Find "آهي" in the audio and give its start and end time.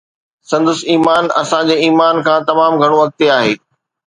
3.37-3.53